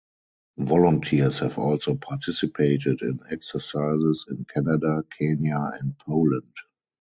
Volunteers 0.57 1.37
have 1.37 1.59
also 1.59 1.93
participated 1.93 3.03
in 3.03 3.19
exercises 3.29 4.25
in 4.27 4.43
Canada, 4.51 5.03
Kenya 5.15 5.59
and 5.79 5.95
Poland. 5.99 6.53